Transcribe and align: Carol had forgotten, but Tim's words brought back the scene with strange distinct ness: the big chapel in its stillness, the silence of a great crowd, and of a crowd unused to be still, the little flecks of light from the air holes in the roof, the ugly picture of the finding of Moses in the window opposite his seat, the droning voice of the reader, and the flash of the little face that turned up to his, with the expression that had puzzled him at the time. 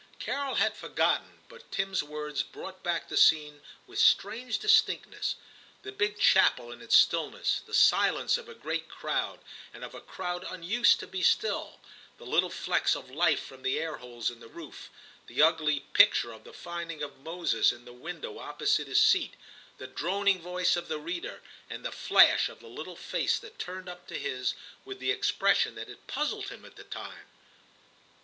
Carol 0.17 0.55
had 0.55 0.75
forgotten, 0.75 1.41
but 1.47 1.71
Tim's 1.71 2.01
words 2.01 2.41
brought 2.41 2.81
back 2.81 3.07
the 3.07 3.15
scene 3.15 3.61
with 3.85 3.99
strange 3.99 4.57
distinct 4.57 5.05
ness: 5.09 5.35
the 5.83 5.91
big 5.91 6.17
chapel 6.17 6.71
in 6.71 6.81
its 6.81 6.95
stillness, 6.97 7.61
the 7.67 7.73
silence 7.75 8.35
of 8.35 8.49
a 8.49 8.55
great 8.55 8.89
crowd, 8.89 9.41
and 9.71 9.83
of 9.83 9.93
a 9.93 10.01
crowd 10.01 10.43
unused 10.49 10.99
to 11.01 11.05
be 11.05 11.21
still, 11.21 11.79
the 12.17 12.25
little 12.25 12.49
flecks 12.49 12.95
of 12.95 13.11
light 13.11 13.37
from 13.37 13.61
the 13.61 13.79
air 13.79 13.97
holes 13.97 14.31
in 14.31 14.39
the 14.39 14.47
roof, 14.47 14.89
the 15.27 15.39
ugly 15.43 15.81
picture 15.81 16.31
of 16.31 16.45
the 16.45 16.51
finding 16.51 17.03
of 17.03 17.19
Moses 17.19 17.71
in 17.71 17.85
the 17.85 17.93
window 17.93 18.39
opposite 18.39 18.87
his 18.87 18.99
seat, 18.99 19.35
the 19.77 19.85
droning 19.85 20.41
voice 20.41 20.75
of 20.75 20.87
the 20.87 20.97
reader, 20.97 21.43
and 21.69 21.85
the 21.85 21.91
flash 21.91 22.49
of 22.49 22.59
the 22.59 22.65
little 22.67 22.95
face 22.97 23.37
that 23.37 23.59
turned 23.59 23.87
up 23.87 24.07
to 24.07 24.17
his, 24.17 24.55
with 24.83 24.97
the 24.97 25.11
expression 25.11 25.75
that 25.75 25.87
had 25.89 26.07
puzzled 26.07 26.49
him 26.49 26.65
at 26.65 26.75
the 26.75 26.85
time. 26.85 27.27